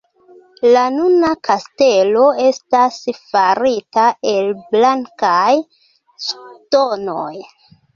[0.69, 5.57] La nuna kastelo estas farita el blankaj
[6.31, 7.35] ŝtonoj.